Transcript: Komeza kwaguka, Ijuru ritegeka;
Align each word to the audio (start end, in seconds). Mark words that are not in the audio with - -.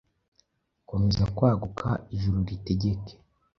Komeza 0.89 1.23
kwaguka, 1.35 1.87
Ijuru 2.13 2.37
ritegeka; 2.49 3.13